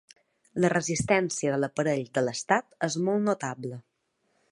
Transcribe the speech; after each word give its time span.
La 0.63 0.69
resistència 0.71 1.51
de 1.55 1.59
l’aparell 1.63 2.01
de 2.19 2.23
l’estat 2.29 2.73
és 2.89 2.97
molt 3.09 3.25
notable. 3.29 3.79